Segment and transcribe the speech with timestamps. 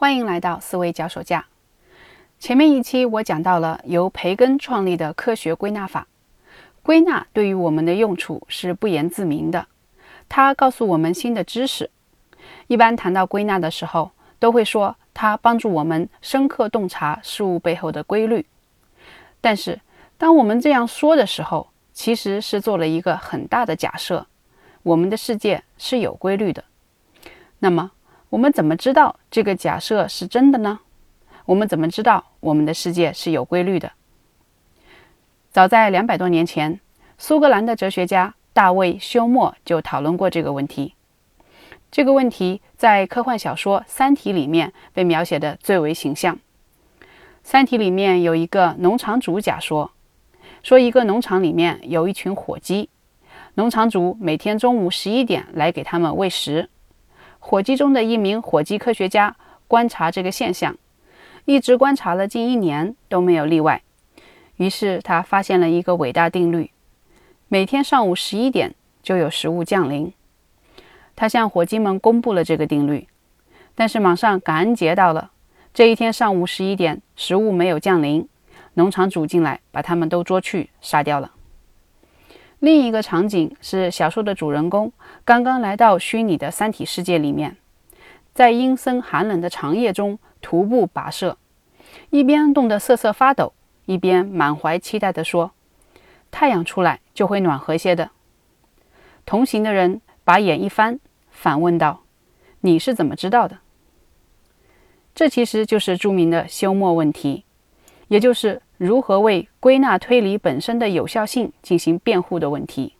[0.00, 1.44] 欢迎来到思维脚手架。
[2.38, 6.06] 前面一期我讲到了由培根创立的科学归纳法。
[6.82, 9.66] 归纳对于我们的用处是不言自明的，
[10.26, 11.90] 它告诉我们新的知识。
[12.66, 18.46] 一般谈到归纳的时候，都会说它帮助我们深刻洞察事物背后的规律。
[19.42, 19.82] 但是，
[20.16, 24.26] 当我们这样说的时候，其实是做了一个很大的假设：
[24.82, 26.64] 我们的世界是有规律的。
[27.58, 27.90] 那么，
[28.30, 30.78] 我们怎么知道这个假设是真的呢？
[31.46, 33.90] 我们怎么知道我们的世界是有规律的？
[35.50, 36.78] 早在两百多年前，
[37.18, 40.94] 苏格兰的哲学家大卫·休谟就讨论过这个问题。
[41.90, 46.36] 这个问题在科幻小说《三体》里面被描写的最为形象。
[47.42, 49.90] 《三体》里面有一个农场主假说，
[50.62, 52.88] 说一个农场里面有一群火鸡，
[53.54, 56.70] 农场主每天中午十一点来给他们喂食。
[57.40, 59.34] 火鸡中的一名火鸡科学家
[59.66, 60.76] 观察这个现象，
[61.46, 63.82] 一直观察了近一年都没有例外。
[64.56, 66.70] 于是他发现了一个伟大定律：
[67.48, 70.12] 每天上午十一点就有食物降临。
[71.16, 73.08] 他向火鸡们公布了这个定律，
[73.74, 75.30] 但是马上感恩节到了，
[75.72, 78.28] 这一天上午十一点食物没有降临，
[78.74, 81.32] 农场主进来把他们都捉去杀掉了。
[82.60, 84.92] 另一个场景是小说的主人公
[85.24, 87.56] 刚刚来到虚拟的三体世界里面，
[88.34, 91.38] 在阴森寒冷的长夜中徒步跋涉，
[92.10, 93.54] 一边冻得瑟瑟发抖，
[93.86, 95.52] 一边满怀期待地说
[96.30, 98.10] ：“太阳出来就会暖和些的。”
[99.24, 102.02] 同行的人把眼一翻，反问道
[102.60, 103.56] ：“你是怎么知道的？”
[105.14, 107.44] 这其实就是著名的休谟问题，
[108.08, 108.60] 也就是。
[108.80, 112.94] 如何为归纳推理本身的有效性进行辩护的问题？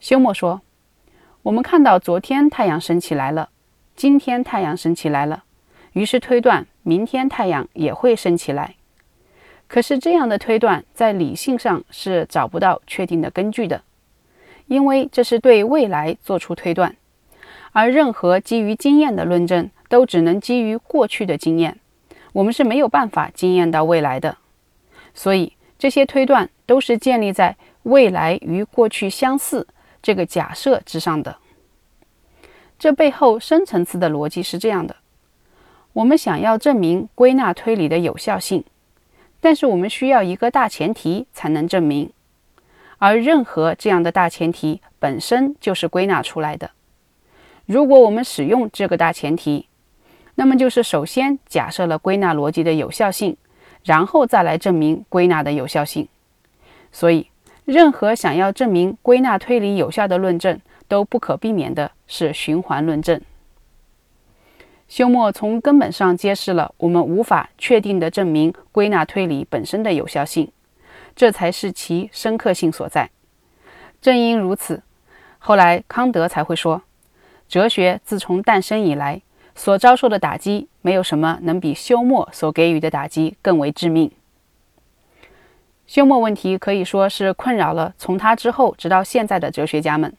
[0.00, 0.60] 休谟说
[1.44, 3.48] ：“我们看到昨天太阳升起来了，
[3.94, 5.44] 今天太阳升起来了，
[5.94, 8.74] 于是推断明天太阳也会升起来。
[9.66, 13.82] 可是这样的推断在理性上是找不到确定的根据的，
[14.66, 16.94] 因为这是对未来做出推断，
[17.72, 21.78] 而任何基于经验的论证都只能基于过去的经验，
[22.34, 24.36] 我们是没有办法经验到未来的。”
[25.16, 29.66] 所以这些推断都是建立在未来与过去相似
[30.02, 31.38] 这个假设之上的。
[32.78, 34.94] 这背后深层次的逻辑是这样的：
[35.94, 38.62] 我们想要证明归纳推理的有效性，
[39.40, 42.12] 但是我们需要一个大前提才能证明，
[42.98, 46.72] 而任何这样的大前提本身就是归纳出来的。
[47.64, 49.66] 如果我们使用这个大前提，
[50.34, 53.38] 那么就是首先假设了归纳逻辑的有效性。
[53.86, 56.08] 然后再来证明归纳的有效性，
[56.90, 57.28] 所以
[57.64, 63.20] 任何想要证明归纳推理有效的论证，都不可避免的是循环论证。
[64.88, 70.50] 休谟从根本上揭示了我们无法确定的证明归纳推理本身的有效性，
[71.14, 73.10] 这才是其深刻性所在。
[74.00, 74.82] 正因如此，
[75.38, 76.82] 后来康德才会说，
[77.48, 79.22] 哲学自从诞生以来。
[79.56, 84.12] 所遭受的打击，没有什么能比休谟所给予的打击更为致命。
[85.86, 90.14] 休谟问题可以说是困扰了从他之后直到现在的哲学家们。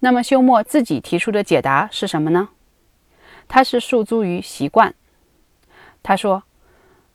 [0.00, 2.48] 那么，休谟自己提出的解答是什么呢？
[3.46, 4.94] 他是诉诸于习惯。
[6.02, 6.42] 他说：“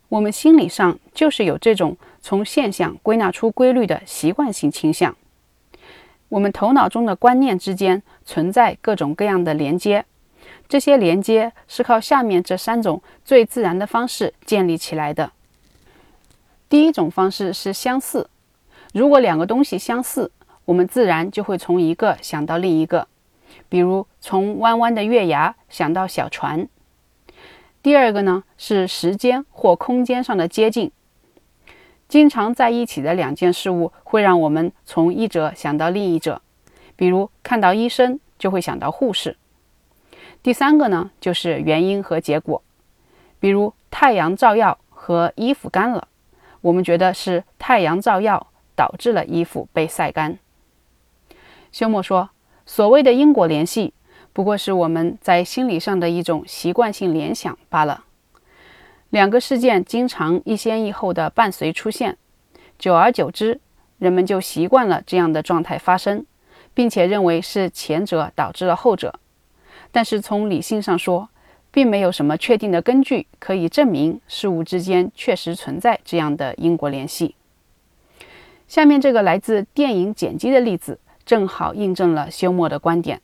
[0.10, 5.16] 我们心理上就是有这种从现象归纳出规律的习惯性倾向。
[6.30, 10.06] 我们头脑中的观念之间存在各种各样的连接。”
[10.72, 15.34] 这些连接是靠下面这三种最自然的方式建立起来的。
[16.70, 18.30] 第一种方式是相似，
[18.94, 20.32] 如果两个东西相似，
[20.64, 23.10] 我们自然就会从一个想到另一个，
[23.68, 26.66] 比如从弯弯的月牙想到小船。
[27.84, 30.90] 第二个呢是时间或空间上的接近，
[32.08, 36.42] 经常在一起的两件事物会让我们从一者想到另一者，
[36.96, 39.36] 比如看到医生就会想到护士。
[40.44, 42.64] 第三个呢，就是原因和结果，
[43.40, 46.08] 比如太阳照耀和衣服干了，
[46.62, 50.40] 我们觉得是太阳照耀导致了衣服被晒干。
[51.72, 52.32] 休谟说，
[52.66, 53.94] 所谓的因果联系，
[54.34, 58.06] 不过是我们在心理上的一种习惯性联想罢了。
[59.12, 62.18] 两个事件经常一先一后的伴随出现，
[62.80, 63.62] 久而久之，
[64.00, 66.26] 人们就习惯了这样的状态发生，
[66.74, 69.20] 并且认为是前者导致了后者。
[69.92, 71.30] 但是从理性上说，
[71.72, 77.36] 并没有什么确定的根据可以证明事物之间确实存在这样的因果联系。
[78.68, 83.22] 下面这个来自电影剪辑的例子，正好印证了休谟的观点。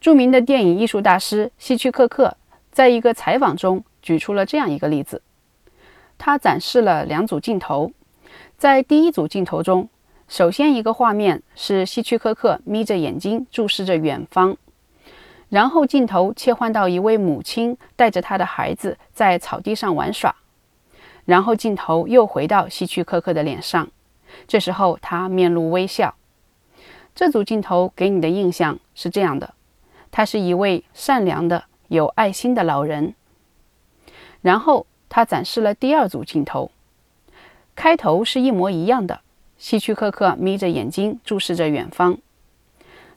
[0.00, 2.36] 著名的电影艺术大师希区柯克
[2.72, 5.20] 在一个采访中举出了这样一个例子。
[6.16, 7.92] 他展示了两组镜头，
[8.56, 9.88] 在第一组镜头中，
[10.28, 14.56] 首先一个画面是希区柯克眯着眼睛注视着远方，
[15.50, 20.34] 然后镜头切换到一位母亲带着她的孩子在草地上玩耍，
[21.26, 23.86] 然后镜头又回到希区柯克的脸上，
[24.48, 26.14] 这时候他面露微笑。
[27.14, 29.52] 这组镜头给你的印象是这样的：
[30.10, 33.14] 他是一位善良的、有爱心的老人，
[34.40, 34.86] 然后。
[35.12, 36.70] 他展示了第二组镜头，
[37.74, 39.22] 开头是一模一样的，
[39.58, 42.16] 希区柯克眯着眼睛注视着远方，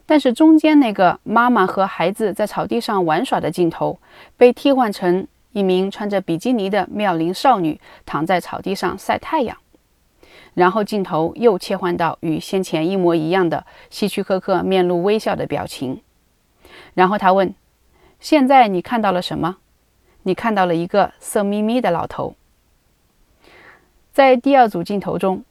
[0.06, 3.98] 但是中间那个妈妈和孩子在草地上玩耍的镜头
[4.36, 9.56] 被替换成一名穿着比基尼的妙龄少女躺在草地上晒太阳，
[10.52, 16.02] 然后镜头又切换到与先前一模一样的希区柯克面露微笑的表情，
[16.92, 17.54] 然后他问
[18.20, 19.56] ：“现在你看到了什么？”
[20.26, 22.34] 你看到了一个色眯眯的老头。
[24.12, 25.44] 在第二组镜头中，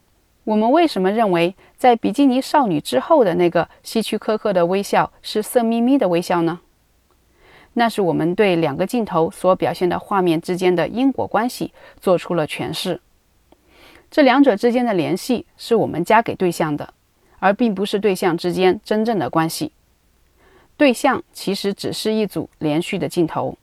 [0.46, 6.60] 我们为什么认为在比基尼少女之后的那个希区柯克的微笑是色眯眯的微笑呢？
[7.74, 13.02] 那是我们对两个镜头所表现的画面之间的因果关系做出了诠释。
[14.12, 16.94] 这两者之间的联系是我们加给对象的，
[17.40, 19.72] 而并不是对象之间真正的关系。
[20.78, 23.58] 对象其实只是一组连续的镜头。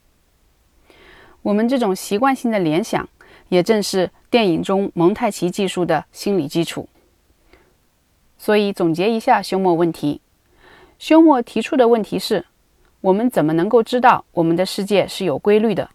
[1.41, 3.07] 我们这种习惯性的联想，
[3.51, 6.87] 也正是电影中蒙太奇技术的心理基础。
[8.37, 10.21] 所以，总结一下休谟问题：
[10.97, 12.45] 休谟提出的问题是，
[13.01, 15.89] 我们怎么能够知道我们的世界是有规律的？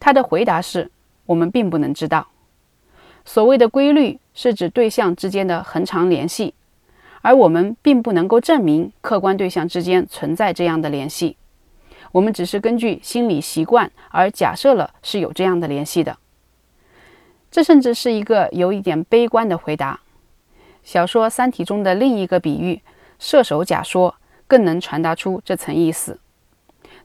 [0.00, 0.90] 他的回答是，
[1.26, 2.28] 我们并不能知道。
[3.26, 6.54] 所谓的规律，是指对象之间的恒常联系，
[7.20, 11.36] 而我们并不能够证明客观对象之间存在这样的联系。
[12.12, 16.18] 我们只是根据心理习惯而假设了是有这样的联系的，
[17.52, 20.00] 这甚至是一个有一点悲观的回答。
[20.82, 22.80] 小说《三体》中的另一个比喻——
[23.20, 24.16] 射手假说，
[24.48, 26.18] 更能传达出这层意思。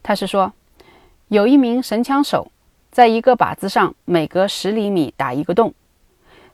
[0.02, 0.54] 他是说，
[1.28, 2.50] 有一名神枪手
[2.90, 5.74] 在一个靶子上每隔十厘米打一个洞，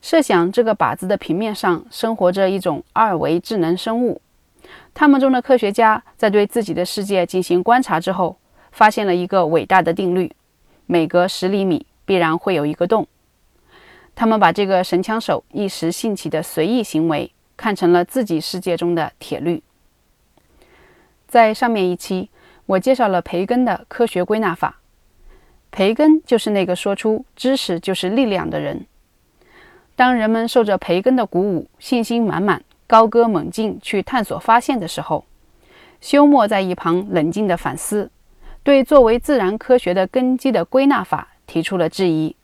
[0.02, 4.20] 设想这个靶子的平面上生活着一种二维智能生物，
[4.96, 8.38] 他们中的科学家在对自己的世界进行观察之后。
[8.72, 10.36] 发现了一个伟大的定律：
[10.88, 13.08] 每隔十厘米必然会有一个洞。
[14.16, 19.62] 他们把这个神枪手一时兴起的随意行为看成了自己世界中的铁律。
[21.28, 22.30] 在上面一期，
[22.68, 24.80] 我介绍了培根的科学归纳法。
[25.72, 28.86] 培根就是那个说出“知识就是力量”的人。
[29.96, 35.26] 当人们受着培根的鼓舞，信心满满、高歌猛进去探索发现的时候，
[36.00, 38.12] 休谟在一旁冷静地反思。
[38.62, 42.36] 对作为自然科学的根基的归纳法提出了质疑，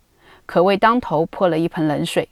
[0.50, 2.28] 可谓当头泼了一盆冷水。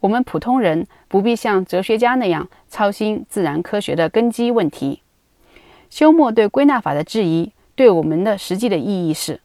[0.00, 5.02] 我们普通人不必像哲学家那样操心自然科学的根基问题。
[5.90, 9.42] 休谟对归纳法的质疑，对我们的实际的意义是，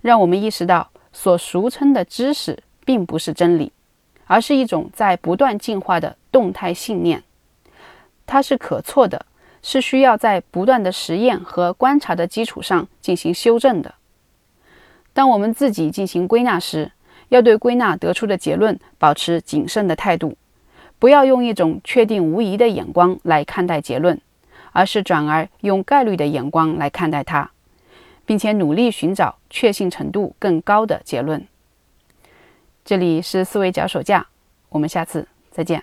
[0.00, 3.70] 让我们意识到所俗称的知识并不是真理，
[4.24, 7.22] 而是一种在不断进化的动态信念，
[8.26, 9.24] 它是可错的。
[9.62, 13.94] 是需要在不断的实验和观察的基础上进行修正的。
[15.16, 16.92] 当我们自己进行归纳时，
[17.30, 20.36] 要对归纳得出的结论保持谨慎的态度，
[20.98, 24.20] 不要用一种确定无疑的眼光来看待结论，
[24.72, 27.50] 而是转而用概率的眼光来看待它，
[28.26, 31.42] 并且努力寻找确信程度更高的结论。
[32.84, 34.26] 这里是思维脚手架，
[34.68, 35.82] 我们下次再见。